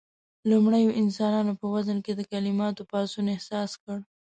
لومړيو 0.49 0.97
انسانانو 1.01 1.53
په 1.59 1.65
وزن 1.75 1.97
کې 2.05 2.11
د 2.15 2.21
کليماتو 2.31 2.87
پاڅون 2.91 3.25
احساس 3.35 3.71
کړ. 3.83 3.97